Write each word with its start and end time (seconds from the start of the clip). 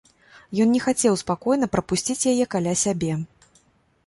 Ён 0.63 0.71
не 0.75 0.81
хацеў 0.85 1.19
спакойна 1.23 1.69
прапусціць 1.75 2.27
яе 2.35 2.45
каля 2.57 2.73
сябе. 2.87 3.13